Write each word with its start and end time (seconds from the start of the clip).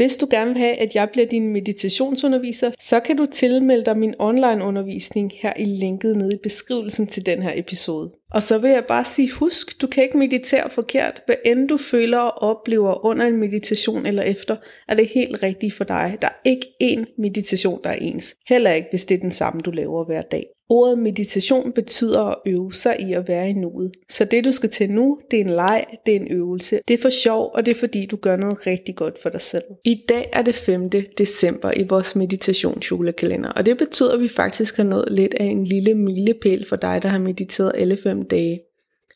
Hvis 0.00 0.16
du 0.16 0.26
gerne 0.30 0.50
vil 0.50 0.58
have, 0.58 0.76
at 0.76 0.94
jeg 0.94 1.08
bliver 1.12 1.26
din 1.26 1.48
meditationsunderviser, 1.52 2.70
så 2.78 3.00
kan 3.00 3.16
du 3.16 3.26
tilmelde 3.26 3.84
dig 3.84 3.98
min 3.98 4.14
online 4.18 4.64
undervisning 4.64 5.32
her 5.42 5.52
i 5.58 5.64
linket 5.64 6.16
nede 6.16 6.34
i 6.34 6.38
beskrivelsen 6.42 7.06
til 7.06 7.26
den 7.26 7.42
her 7.42 7.52
episode. 7.54 8.10
Og 8.30 8.42
så 8.42 8.58
vil 8.58 8.70
jeg 8.70 8.84
bare 8.88 9.04
sige, 9.04 9.32
husk, 9.32 9.80
du 9.82 9.86
kan 9.86 10.04
ikke 10.04 10.18
meditere 10.18 10.70
forkert. 10.70 11.22
Hvad 11.26 11.36
end 11.44 11.68
du 11.68 11.76
føler 11.76 12.18
og 12.18 12.42
oplever 12.42 13.04
under 13.04 13.26
en 13.26 13.36
meditation 13.36 14.06
eller 14.06 14.22
efter, 14.22 14.56
er 14.88 14.94
det 14.94 15.08
helt 15.08 15.42
rigtigt 15.42 15.74
for 15.74 15.84
dig. 15.84 16.18
Der 16.22 16.28
er 16.28 16.48
ikke 16.50 16.66
én 16.82 17.14
meditation, 17.18 17.80
der 17.84 17.90
er 17.90 17.94
ens. 17.94 18.34
Heller 18.48 18.72
ikke, 18.72 18.88
hvis 18.90 19.04
det 19.04 19.14
er 19.14 19.20
den 19.20 19.32
samme, 19.32 19.60
du 19.60 19.70
laver 19.70 20.04
hver 20.04 20.22
dag. 20.22 20.46
Ordet 20.72 20.98
meditation 20.98 21.72
betyder 21.72 22.20
at 22.20 22.36
øve 22.46 22.72
sig 22.72 22.96
i 23.00 23.12
at 23.12 23.28
være 23.28 23.50
i 23.50 23.52
nuet. 23.52 23.92
Så 24.08 24.24
det 24.24 24.44
du 24.44 24.50
skal 24.50 24.70
til 24.70 24.90
nu, 24.90 25.18
det 25.30 25.40
er 25.40 25.44
en 25.44 25.50
leg, 25.50 25.84
det 26.06 26.16
er 26.16 26.20
en 26.20 26.28
øvelse. 26.30 26.80
Det 26.88 26.94
er 26.94 27.02
for 27.02 27.10
sjov, 27.10 27.50
og 27.54 27.66
det 27.66 27.76
er 27.76 27.80
fordi 27.80 28.06
du 28.06 28.16
gør 28.16 28.36
noget 28.36 28.66
rigtig 28.66 28.96
godt 28.96 29.22
for 29.22 29.28
dig 29.28 29.40
selv. 29.40 29.62
I 29.84 30.02
dag 30.08 30.30
er 30.32 30.42
det 30.42 30.54
5. 30.54 30.90
december 31.18 31.72
i 31.76 31.86
vores 31.88 32.16
meditationsjulekalender, 32.16 33.48
og 33.48 33.66
det 33.66 33.78
betyder, 33.78 34.12
at 34.12 34.20
vi 34.20 34.28
faktisk 34.28 34.76
har 34.76 34.84
nået 34.84 35.08
lidt 35.10 35.34
af 35.34 35.44
en 35.44 35.64
lille 35.64 35.94
milepæl 35.94 36.66
for 36.68 36.76
dig, 36.76 37.02
der 37.02 37.08
har 37.08 37.18
mediteret 37.18 37.72
alle 37.74 37.98
fem 38.20 38.28
dage. 38.28 38.60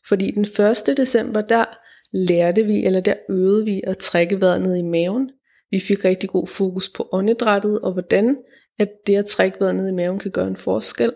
Fordi 0.07 0.31
den 0.31 0.45
1. 0.89 0.97
december, 0.97 1.41
der 1.41 1.65
lærte 2.11 2.63
vi, 2.63 2.85
eller 2.85 2.99
der 2.99 3.15
øvede 3.29 3.65
vi 3.65 3.81
at 3.87 3.97
trække 3.97 4.41
vejret 4.41 4.61
ned 4.61 4.75
i 4.75 4.81
maven. 4.81 5.31
Vi 5.71 5.79
fik 5.79 6.05
rigtig 6.05 6.29
god 6.29 6.47
fokus 6.47 6.89
på 6.89 7.09
åndedrættet, 7.11 7.79
og 7.81 7.93
hvordan 7.93 8.37
at 8.79 8.89
det 9.07 9.15
at 9.15 9.25
trække 9.25 9.59
vejret 9.59 9.75
ned 9.75 9.87
i 9.87 9.91
maven 9.91 10.19
kan 10.19 10.31
gøre 10.31 10.47
en 10.47 10.57
forskel. 10.57 11.13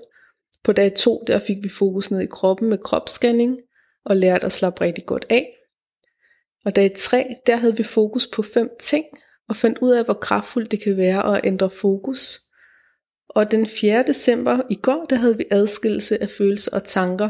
På 0.64 0.72
dag 0.72 0.94
2 0.94 1.24
der 1.28 1.40
fik 1.40 1.58
vi 1.64 1.70
fokus 1.70 2.12
ned 2.12 2.20
i 2.22 2.26
kroppen 2.26 2.70
med 2.70 2.78
kropsscanning 2.78 3.58
og 4.06 4.18
lærte 4.18 4.46
at 4.46 4.52
slappe 4.52 4.82
rigtig 4.82 5.06
godt 5.06 5.26
af. 5.30 5.48
Og 6.66 6.76
dag 6.76 6.94
3 6.98 7.36
der 7.48 7.56
havde 7.56 7.78
vi 7.78 7.84
fokus 7.84 8.28
på 8.28 8.42
fem 8.42 8.70
ting 8.80 9.06
og 9.50 9.56
fandt 9.56 9.78
ud 9.78 9.92
af 9.92 10.06
hvor 10.06 10.14
kraftfuldt 10.14 10.72
det 10.72 10.84
kan 10.84 10.98
være 10.98 11.36
at 11.38 11.42
ændre 11.44 11.70
fokus. 11.70 12.40
Og 13.30 13.52
den 13.52 13.68
4. 13.68 14.04
december 14.08 14.62
i 14.70 14.76
går 14.76 15.06
der 15.10 15.16
havde 15.16 15.38
vi 15.38 15.46
adskillelse 15.52 16.22
af 16.22 16.30
følelser 16.30 16.72
og 16.72 16.84
tanker, 16.84 17.30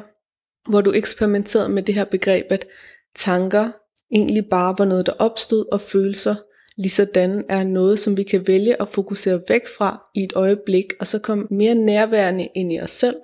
hvor 0.70 0.82
du 0.82 0.92
eksperimenterede 0.92 1.70
med 1.70 1.84
det 1.84 1.96
her 1.96 2.06
begreb 2.06 2.46
at 2.50 2.68
tanker 3.16 3.72
egentlig 4.12 4.46
bare 4.50 4.76
var 4.78 4.86
noget 4.86 5.06
der 5.06 5.14
opstod 5.20 5.66
og 5.72 5.82
følelser 5.82 6.36
Ligesådan 6.80 7.44
er 7.50 7.64
noget, 7.64 8.00
som 8.00 8.18
vi 8.18 8.24
kan 8.24 8.48
vælge 8.48 8.82
at 8.82 8.88
fokusere 8.90 9.42
væk 9.50 9.62
fra 9.78 10.04
i 10.16 10.24
et 10.24 10.34
øjeblik, 10.36 10.86
og 11.00 11.08
så 11.08 11.20
komme 11.20 11.48
mere 11.52 11.76
nærværende 11.76 12.48
ind 12.56 12.74
i 12.74 12.80
os 12.80 12.92
selv. 12.92 13.16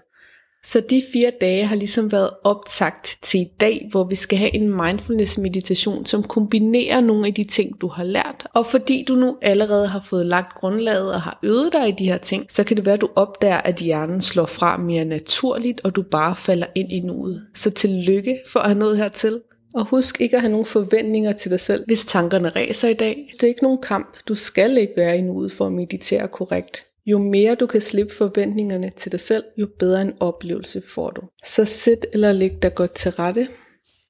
Så 0.66 0.80
de 0.80 1.04
fire 1.14 1.32
dage 1.42 1.66
har 1.66 1.76
ligesom 1.76 2.12
været 2.12 2.30
optagt 2.44 3.18
til 3.22 3.40
i 3.40 3.52
dag, 3.60 3.88
hvor 3.92 4.04
vi 4.04 4.16
skal 4.16 4.38
have 4.38 4.56
en 4.56 4.82
mindfulness 4.82 5.38
meditation, 5.38 6.06
som 6.06 6.24
kombinerer 6.24 7.02
nogle 7.02 7.28
af 7.28 7.34
de 7.34 7.44
ting, 7.44 7.82
du 7.82 7.88
har 7.88 8.04
lært. 8.04 8.48
Og 8.54 8.66
fordi 8.66 9.06
du 9.08 9.16
nu 9.16 9.38
allerede 9.42 9.88
har 9.88 10.06
fået 10.10 10.26
lagt 10.26 10.56
grundlaget 10.56 11.14
og 11.14 11.22
har 11.22 11.40
øvet 11.44 11.74
dig 11.74 11.90
i 11.90 11.92
de 11.92 12.06
her 12.06 12.18
ting, 12.18 12.46
så 12.50 12.64
kan 12.64 12.78
det 12.78 12.86
være, 12.86 12.94
at 12.94 13.02
du 13.02 13.10
opdager, 13.16 13.58
at 13.58 13.76
hjernen 13.76 14.22
slår 14.22 14.46
fra 14.46 14.78
mere 14.78 15.06
naturligt, 15.06 15.82
og 15.84 15.96
du 15.96 16.02
bare 16.02 16.36
falder 16.36 16.68
ind 16.76 16.92
i 16.92 17.00
nuet. 17.00 17.46
Så 17.56 17.72
tillykke 17.72 18.40
for 18.52 18.60
at 18.60 18.70
have 18.70 18.80
nået 18.80 18.98
hertil. 18.98 19.42
Og 19.76 19.86
husk 19.86 20.22
ikke 20.22 20.36
at 20.36 20.42
have 20.42 20.52
nogen 20.52 20.66
forventninger 20.66 21.32
til 21.32 21.52
dig 21.52 21.60
selv, 21.60 21.84
hvis 21.88 22.06
tankerne 22.06 22.50
ræser 22.50 22.90
i 22.90 22.94
dag. 22.94 23.30
Det 23.34 23.44
er 23.44 23.48
ikke 23.48 23.64
nogen 23.64 23.82
kamp. 23.82 24.18
Du 24.28 24.36
skal 24.36 24.78
ikke 24.78 24.94
være 24.98 25.18
i 25.18 25.22
nuet 25.22 25.52
for 25.52 25.66
at 25.66 25.74
meditere 25.74 26.28
korrekt. 26.28 26.86
Jo 27.06 27.20
mere 27.20 27.56
du 27.56 27.66
kan 27.66 27.82
slippe 27.82 28.14
forventningerne 28.14 28.90
til 28.90 29.12
dig 29.12 29.20
selv, 29.20 29.44
jo 29.58 29.68
bedre 29.80 30.02
en 30.02 30.14
oplevelse 30.20 30.82
får 30.88 31.10
du. 31.10 31.22
Så 31.46 31.66
sæt 31.66 32.06
eller 32.14 32.32
læg 32.32 32.64
dig 32.64 32.76
godt 32.76 32.96
til 32.96 33.12
rette. 33.12 33.48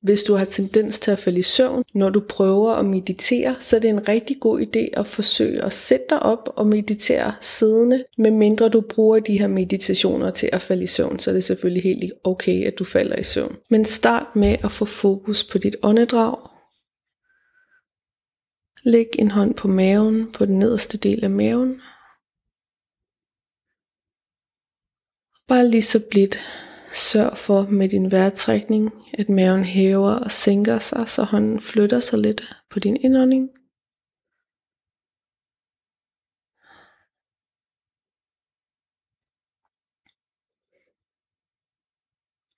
Hvis 0.02 0.24
du 0.24 0.34
har 0.34 0.46
tendens 0.46 1.00
til 1.00 1.12
at 1.12 1.20
falde 1.20 1.40
i 1.40 1.42
søvn, 1.42 1.84
når 1.94 2.10
du 2.10 2.20
prøver 2.20 2.72
at 2.72 2.86
meditere, 2.86 3.56
så 3.60 3.76
er 3.76 3.80
det 3.80 3.90
en 3.90 4.08
rigtig 4.08 4.38
god 4.40 4.62
idé 4.62 5.00
at 5.00 5.08
forsøge 5.08 5.64
at 5.64 5.74
sætte 5.74 6.06
dig 6.10 6.24
op 6.24 6.50
og 6.56 6.68
meditere 6.68 7.34
siddende, 7.42 8.04
medmindre 8.18 8.70
du 8.70 8.82
bruger 8.82 9.20
de 9.20 9.40
her 9.40 9.48
meditationer 9.48 10.32
til 10.32 10.50
at 10.54 10.62
falde 10.62 10.84
i 10.84 10.88
søvn, 10.88 11.20
så 11.20 11.32
er 11.32 11.34
det 11.34 11.44
selvfølgelig 11.44 11.84
helt 11.84 12.14
okay, 12.24 12.66
at 12.68 12.80
du 12.80 12.84
falder 12.84 13.16
i 13.16 13.24
søvn. 13.24 13.56
Men 13.70 13.86
start 13.86 14.36
med 14.36 14.58
at 14.64 14.72
få 14.72 14.86
fokus 14.86 15.44
på 15.44 15.58
dit 15.58 15.76
åndedrag. 15.84 16.38
Læg 18.84 19.08
en 19.20 19.32
hånd 19.32 19.54
på 19.54 19.68
maven, 19.68 20.32
på 20.32 20.46
den 20.46 20.60
nederste 20.60 20.98
del 20.98 21.24
af 21.24 21.30
maven. 21.30 21.82
Bare 25.48 25.68
lige 25.68 25.82
så 25.82 26.08
blidt 26.12 26.38
Sørg 26.96 27.38
for 27.38 27.62
med 27.62 27.90
din 27.90 28.12
vejrtrækning, 28.12 28.92
at 29.20 29.30
maven 29.30 29.64
hæver 29.64 30.16
og 30.26 30.32
sænker 30.32 30.80
sig, 30.80 31.10
så 31.10 31.24
hånden 31.24 31.62
flytter 31.62 32.00
sig 32.00 32.20
lidt 32.20 32.42
på 32.70 32.80
din 32.80 32.98
indånding. 33.06 33.50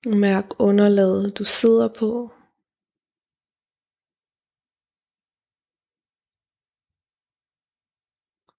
Mærk 0.06 0.48
underlaget, 0.60 1.38
du 1.38 1.44
sidder 1.44 1.90
på. 2.00 2.32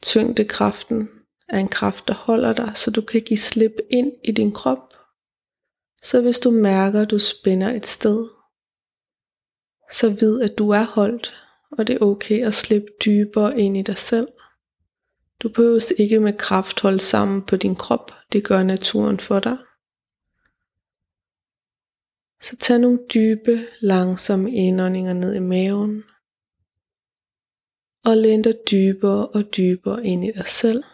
Tyngdekraften 0.03 1.18
er 1.49 1.59
en 1.59 1.69
kraft, 1.69 2.09
der 2.09 2.15
holder 2.15 2.53
dig, 2.53 2.73
så 2.75 2.91
du 2.91 3.01
kan 3.01 3.23
give 3.23 3.39
slip 3.39 3.73
ind 3.91 4.13
i 4.25 4.33
din 4.33 4.53
krop 4.53 4.89
så 6.03 6.21
hvis 6.21 6.41
du 6.41 6.51
mærker, 6.51 7.03
at 7.03 7.11
du 7.11 7.19
spænder 7.19 7.73
et 7.73 7.87
sted, 7.87 8.29
så 9.91 10.11
vid, 10.21 10.41
at 10.41 10.59
du 10.59 10.71
er 10.71 10.85
holdt, 10.85 11.35
og 11.71 11.87
det 11.87 11.97
er 11.97 12.07
okay 12.07 12.47
at 12.47 12.55
slippe 12.55 12.89
dybere 13.05 13.61
ind 13.61 13.77
i 13.77 13.83
dig 13.83 13.99
selv. 13.99 14.29
Du 15.43 15.49
behøver 15.49 15.93
ikke 15.99 16.21
med 16.21 16.39
kraft 16.39 16.81
holde 16.81 17.01
sammen 17.01 17.43
på 17.43 17.57
din 17.57 17.77
krop, 17.77 18.13
det 18.33 18.45
gør 18.45 18.63
naturen 18.63 19.21
for 19.21 19.41
dig. 19.41 19.57
Så 22.43 22.57
tag 22.57 22.79
nogle 22.79 22.99
dybe, 23.15 23.67
langsomme 23.81 24.53
indåndinger 24.55 25.13
ned 25.13 25.35
i 25.35 25.39
maven. 25.39 26.05
Og 28.05 28.17
læn 28.17 28.43
dig 28.43 28.55
dybere 28.71 29.29
og 29.29 29.57
dybere 29.57 30.07
ind 30.07 30.25
i 30.25 30.33
dig 30.33 30.47
selv. 30.47 30.85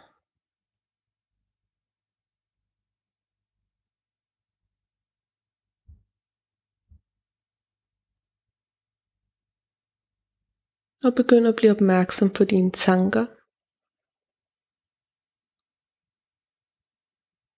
Og 11.04 11.14
begynd 11.14 11.46
at 11.46 11.56
blive 11.56 11.72
opmærksom 11.72 12.30
på 12.30 12.44
dine 12.44 12.70
tanker. 12.70 13.26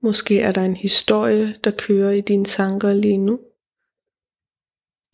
Måske 0.07 0.41
er 0.41 0.53
der 0.53 0.65
en 0.65 0.77
historie, 0.77 1.47
der 1.65 1.71
kører 1.79 2.11
i 2.11 2.21
dine 2.21 2.45
tanker 2.45 2.93
lige 2.93 3.19
nu. 3.19 3.41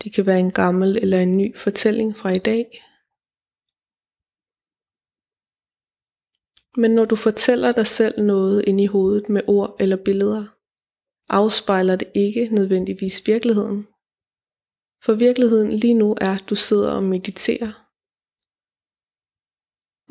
Det 0.04 0.14
kan 0.14 0.26
være 0.26 0.40
en 0.40 0.52
gammel 0.52 0.96
eller 1.02 1.20
en 1.20 1.36
ny 1.36 1.56
fortælling 1.56 2.16
fra 2.16 2.30
i 2.30 2.38
dag. 2.38 2.66
Men 6.76 6.90
når 6.90 7.04
du 7.04 7.16
fortæller 7.16 7.72
dig 7.72 7.86
selv 7.86 8.22
noget 8.22 8.64
ind 8.68 8.80
i 8.80 8.86
hovedet 8.86 9.28
med 9.28 9.42
ord 9.46 9.76
eller 9.80 9.96
billeder, 10.04 10.44
afspejler 11.28 11.96
det 11.96 12.08
ikke 12.14 12.48
nødvendigvis 12.54 13.26
virkeligheden. 13.26 13.86
For 15.04 15.14
virkeligheden 15.14 15.72
lige 15.72 15.94
nu 15.94 16.16
er, 16.20 16.34
at 16.34 16.44
du 16.50 16.54
sidder 16.54 16.90
og 16.92 17.02
mediterer. 17.02 17.81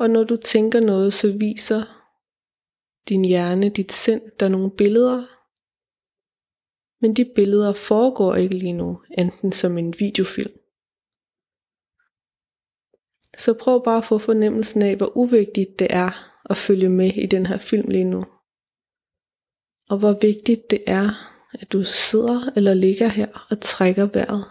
Og 0.02 0.10
når 0.10 0.24
du 0.24 0.36
tænker 0.36 0.80
noget, 0.80 1.14
så 1.14 1.38
viser 1.38 1.82
din 3.08 3.24
hjerne, 3.24 3.68
dit 3.68 3.92
sind, 3.92 4.22
der 4.40 4.48
nogle 4.48 4.70
billeder. 4.76 5.20
Men 7.00 7.16
de 7.16 7.32
billeder 7.34 7.72
foregår 7.72 8.34
ikke 8.34 8.58
lige 8.58 8.72
nu, 8.72 9.02
enten 9.18 9.52
som 9.52 9.78
en 9.78 9.94
videofilm. 9.98 10.52
Så 13.38 13.58
prøv 13.60 13.84
bare 13.84 13.98
at 13.98 14.04
få 14.04 14.18
fornemmelsen 14.18 14.82
af, 14.82 14.96
hvor 14.96 15.16
uvigtigt 15.16 15.78
det 15.78 15.86
er 15.90 16.10
at 16.50 16.56
følge 16.56 16.88
med 16.88 17.12
i 17.24 17.26
den 17.26 17.46
her 17.46 17.58
film 17.58 17.88
lige 17.88 18.04
nu. 18.04 18.24
Og 19.90 19.98
hvor 19.98 20.18
vigtigt 20.20 20.70
det 20.70 20.84
er, 20.86 21.08
at 21.52 21.72
du 21.72 21.84
sidder 21.84 22.52
eller 22.56 22.74
ligger 22.74 23.08
her 23.08 23.46
og 23.50 23.60
trækker 23.60 24.06
vejret. 24.06 24.44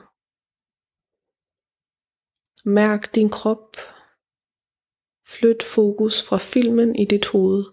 Mærk 2.65 3.15
din 3.15 3.29
krop. 3.29 3.77
Flyt 5.35 5.63
fokus 5.63 6.23
fra 6.27 6.37
filmen 6.37 6.95
i 6.95 7.05
dit 7.05 7.25
hoved 7.25 7.63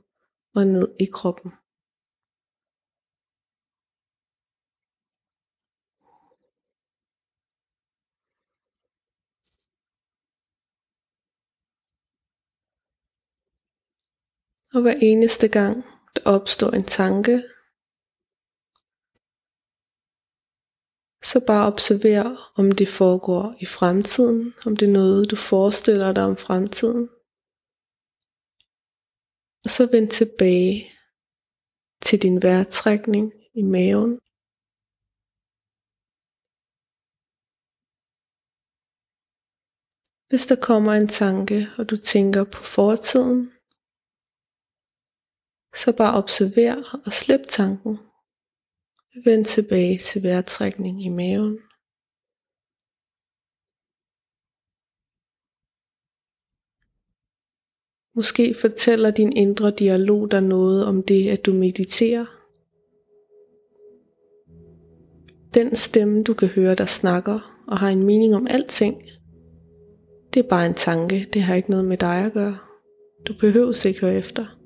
og 0.54 0.66
ned 0.66 0.88
i 1.00 1.06
kroppen. 1.16 1.50
Og 14.74 14.80
hver 14.82 14.98
eneste 15.02 15.48
gang 15.48 15.76
der 16.14 16.22
opstår 16.36 16.70
en 16.70 16.84
tanke, 16.84 17.36
så 21.30 21.38
bare 21.46 21.66
observer, 21.72 22.52
om 22.60 22.72
det 22.72 22.88
foregår 22.88 23.44
i 23.60 23.66
fremtiden, 23.66 24.54
om 24.66 24.76
det 24.76 24.88
er 24.88 24.92
noget, 24.92 25.30
du 25.30 25.36
forestiller 25.36 26.12
dig 26.12 26.24
om 26.24 26.36
fremtiden. 26.36 27.08
Og 29.64 29.70
så 29.70 29.82
vend 29.92 30.10
tilbage 30.10 30.74
til 32.06 32.22
din 32.22 32.42
vejrtrækning 32.42 33.26
i 33.60 33.62
maven. 33.62 34.12
Hvis 40.30 40.46
der 40.46 40.58
kommer 40.68 40.92
en 40.92 41.08
tanke, 41.08 41.58
og 41.78 41.90
du 41.90 41.96
tænker 41.96 42.44
på 42.44 42.62
fortiden, 42.76 43.40
så 45.80 45.88
bare 46.00 46.14
observer 46.22 46.76
og 47.06 47.12
slip 47.12 47.44
tanken. 47.48 47.94
Vend 49.24 49.44
tilbage 49.54 49.98
til 49.98 50.22
vejrtrækning 50.22 51.04
i 51.08 51.08
maven. 51.08 51.67
Måske 58.18 58.54
fortæller 58.60 59.10
din 59.10 59.32
indre 59.32 59.70
dialog 59.70 60.30
dig 60.30 60.40
noget 60.40 60.86
om 60.86 61.02
det, 61.02 61.28
at 61.28 61.46
du 61.46 61.52
mediterer. 61.52 62.24
Den 65.54 65.76
stemme, 65.76 66.22
du 66.22 66.34
kan 66.34 66.48
høre, 66.48 66.74
der 66.74 66.86
snakker 66.86 67.62
og 67.66 67.78
har 67.78 67.88
en 67.88 68.02
mening 68.02 68.34
om 68.34 68.46
alting, 68.50 69.02
det 70.34 70.44
er 70.44 70.48
bare 70.48 70.66
en 70.66 70.74
tanke. 70.74 71.26
Det 71.32 71.42
har 71.42 71.54
ikke 71.54 71.70
noget 71.70 71.84
med 71.84 71.96
dig 71.96 72.24
at 72.24 72.32
gøre. 72.32 72.58
Du 73.26 73.34
behøver 73.40 73.86
ikke 73.86 74.00
høre 74.00 74.14
efter. 74.14 74.56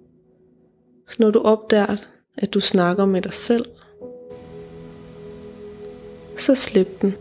Så 1.08 1.16
når 1.18 1.30
du 1.30 1.40
opdager, 1.40 1.96
at 2.36 2.54
du 2.54 2.60
snakker 2.60 3.06
med 3.06 3.22
dig 3.22 3.34
selv, 3.34 3.64
så 6.38 6.54
slip 6.54 7.02
den. 7.02 7.14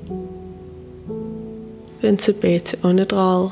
Vend 2.02 2.18
tilbage 2.18 2.60
til 2.60 2.80
åndedraget. 2.84 3.52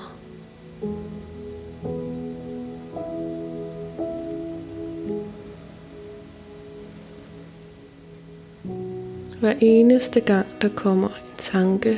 Hver 9.40 9.54
eneste 9.60 10.20
gang 10.20 10.48
der 10.62 10.70
kommer 10.76 11.08
en 11.08 11.38
tanke, 11.38 11.98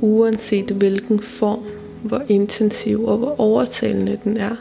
uanset 0.00 0.70
hvilken 0.70 1.20
form, 1.20 1.62
hvor 2.02 2.22
intensiv 2.28 3.04
og 3.04 3.18
hvor 3.18 3.40
overtalende 3.40 4.20
den 4.24 4.36
er, 4.36 4.56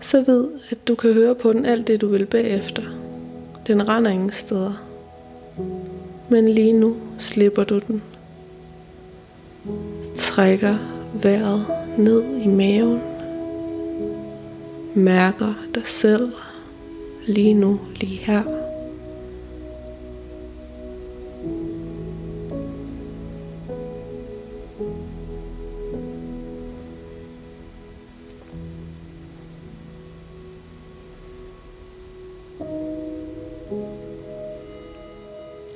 så 0.00 0.22
ved, 0.26 0.48
at 0.70 0.88
du 0.88 0.94
kan 0.94 1.12
høre 1.12 1.34
på 1.34 1.52
den 1.52 1.64
alt 1.64 1.88
det, 1.88 2.00
du 2.00 2.08
vil 2.08 2.26
bagefter. 2.26 2.82
Den 3.66 3.88
render 3.88 4.10
ingen 4.10 4.32
steder. 4.32 4.84
Men 6.28 6.48
lige 6.48 6.72
nu 6.72 6.96
slipper 7.18 7.64
du 7.64 7.78
den. 7.78 8.02
Trækker 10.16 10.76
vejret 11.22 11.66
ned 11.98 12.22
i 12.44 12.46
maven. 12.46 13.00
Mærker 14.94 15.54
dig 15.74 15.86
selv 15.86 16.32
lige 17.26 17.54
nu, 17.54 17.80
lige 18.00 18.16
her. 18.16 18.42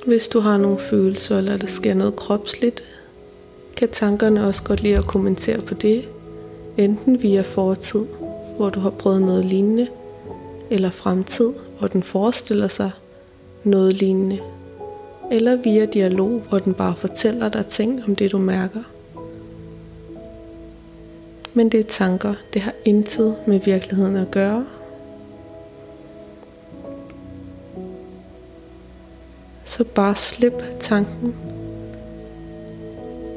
Hvis 0.05 0.27
du 0.27 0.39
har 0.39 0.57
nogle 0.57 0.79
følelser, 0.79 1.37
eller 1.37 1.57
der 1.57 1.67
sker 1.67 1.93
noget 1.93 2.15
kropsligt, 2.15 2.83
kan 3.77 3.89
tankerne 3.89 4.45
også 4.45 4.63
godt 4.63 4.83
lide 4.83 4.97
at 4.97 5.05
kommentere 5.07 5.61
på 5.61 5.73
det, 5.73 6.05
enten 6.77 7.21
via 7.21 7.41
fortid, 7.41 8.05
hvor 8.57 8.69
du 8.69 8.79
har 8.79 8.89
prøvet 8.89 9.21
noget 9.21 9.45
lignende, 9.45 9.87
eller 10.71 10.89
fremtid, 10.89 11.53
hvor 11.79 11.87
den 11.87 12.03
forestiller 12.03 12.67
sig 12.67 12.91
noget 13.63 13.93
lignende, 13.93 14.39
eller 15.31 15.55
via 15.55 15.85
dialog, 15.85 16.41
hvor 16.49 16.59
den 16.59 16.73
bare 16.73 16.95
fortæller 16.95 17.49
dig 17.49 17.65
ting 17.65 18.03
om 18.07 18.15
det, 18.15 18.31
du 18.31 18.37
mærker. 18.37 18.83
Men 21.53 21.69
det 21.69 21.79
er 21.79 21.83
tanker, 21.83 22.33
det 22.53 22.61
har 22.61 22.73
intet 22.85 23.35
med 23.47 23.59
virkeligheden 23.59 24.15
at 24.15 24.31
gøre, 24.31 24.65
så 29.65 29.83
bare 29.83 30.15
slip 30.15 30.63
tanken. 30.79 31.35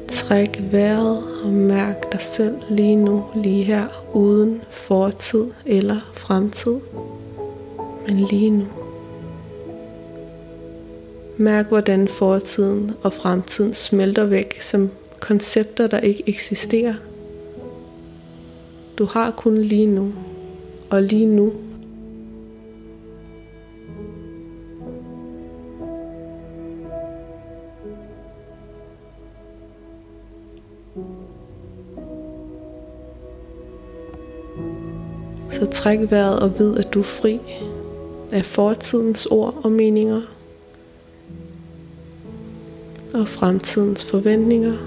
Træk 0.07 0.63
vejret 0.71 1.23
og 1.43 1.49
mærk 1.49 2.11
dig 2.11 2.21
selv 2.21 2.55
lige 2.69 2.95
nu, 2.95 3.23
lige 3.35 3.63
her, 3.63 3.87
uden 4.13 4.61
fortid 4.69 5.45
eller 5.65 6.11
fremtid. 6.13 6.79
Men 8.07 8.17
lige 8.17 8.49
nu. 8.49 8.65
Mærk 11.37 11.67
hvordan 11.67 12.07
fortiden 12.07 12.91
og 13.03 13.13
fremtiden 13.13 13.73
smelter 13.73 14.25
væk 14.25 14.61
som 14.61 14.89
koncepter, 15.19 15.87
der 15.87 15.99
ikke 15.99 16.23
eksisterer. 16.27 16.93
Du 18.97 19.05
har 19.05 19.31
kun 19.31 19.57
lige 19.57 19.87
nu, 19.87 20.13
og 20.89 21.01
lige 21.01 21.25
nu 21.25 21.53
Så 35.53 35.65
træk 35.65 35.99
vejret 36.11 36.39
og 36.39 36.59
vid, 36.59 36.77
at 36.77 36.93
du 36.93 36.99
er 36.99 37.03
fri 37.03 37.39
af 38.33 38.45
fortidens 38.45 39.25
ord 39.25 39.61
og 39.63 39.71
meninger 39.71 40.21
og 43.13 43.27
fremtidens 43.27 44.05
forventninger. 44.05 44.77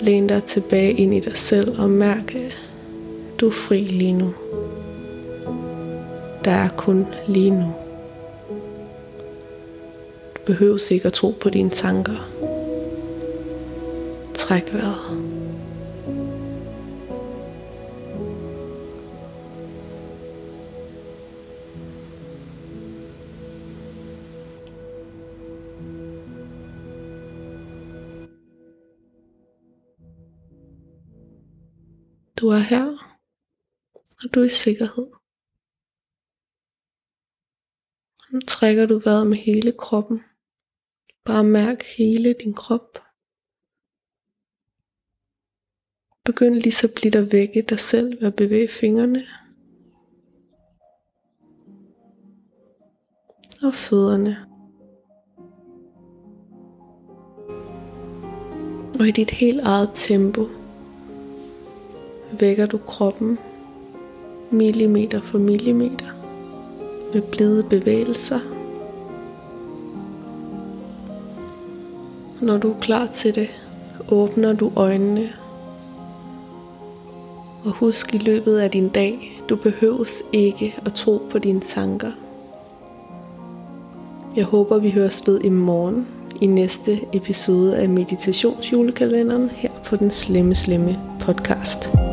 Læn 0.00 0.26
dig 0.26 0.44
tilbage 0.44 0.92
ind 0.92 1.14
i 1.14 1.20
dig 1.20 1.36
selv 1.36 1.80
og 1.80 1.90
mærk, 1.90 2.34
at 2.34 2.56
du 3.40 3.46
er 3.46 3.52
fri 3.52 3.84
lige 3.84 4.12
nu. 4.12 4.34
Der 6.44 6.50
er 6.50 6.68
kun 6.68 7.06
lige 7.28 7.50
nu. 7.50 7.72
Du 10.34 10.40
behøver 10.46 10.92
ikke 10.92 11.06
at 11.06 11.12
tro 11.12 11.34
på 11.40 11.50
dine 11.50 11.70
tanker. 11.70 12.30
Træk 14.34 14.74
vejret. 14.74 15.33
Du 32.44 32.48
er 32.48 32.58
her, 32.58 32.86
og 33.94 34.34
du 34.34 34.40
er 34.40 34.44
i 34.44 34.48
sikkerhed. 34.48 35.06
Nu 38.32 38.40
trækker 38.40 38.86
du 38.86 38.98
vejret 38.98 39.26
med 39.26 39.36
hele 39.36 39.72
kroppen. 39.72 40.20
Bare 41.24 41.44
mærk 41.44 41.82
hele 41.82 42.32
din 42.32 42.54
krop. 42.54 42.98
Begynd 46.24 46.54
lige 46.54 46.72
så 46.72 46.94
blidt 46.94 47.14
at 47.14 47.32
vække 47.32 47.62
dig 47.62 47.80
selv 47.80 48.20
ved 48.20 48.28
at 48.28 48.36
bevæge 48.36 48.68
fingrene. 48.68 49.26
Og 53.62 53.74
fødderne. 53.74 54.36
Og 59.00 59.08
i 59.08 59.10
dit 59.10 59.30
helt 59.30 59.60
eget 59.60 59.90
tempo 59.94 60.63
vækker 62.40 62.66
du 62.66 62.78
kroppen 62.78 63.38
millimeter 64.50 65.20
for 65.20 65.38
millimeter 65.38 66.06
med 67.14 67.22
blide 67.22 67.62
bevægelser. 67.62 68.40
Når 72.40 72.58
du 72.58 72.70
er 72.70 72.80
klar 72.80 73.06
til 73.06 73.34
det, 73.34 73.48
åbner 74.12 74.52
du 74.52 74.72
øjnene. 74.76 75.28
Og 77.64 77.70
husk 77.70 78.14
i 78.14 78.18
løbet 78.18 78.58
af 78.58 78.70
din 78.70 78.88
dag, 78.88 79.42
du 79.48 79.56
behøves 79.56 80.22
ikke 80.32 80.74
at 80.86 80.92
tro 80.92 81.22
på 81.30 81.38
dine 81.38 81.60
tanker. 81.60 82.12
Jeg 84.36 84.44
håber, 84.44 84.78
vi 84.78 84.90
høres 84.90 85.22
ved 85.26 85.40
i 85.44 85.48
morgen 85.48 86.06
i 86.40 86.46
næste 86.46 87.00
episode 87.12 87.76
af 87.76 87.88
Meditationsjulekalenderen 87.88 89.50
her 89.50 89.70
på 89.84 89.96
den 89.96 90.10
Slemme 90.10 90.54
Slemme 90.54 90.98
podcast. 91.20 92.03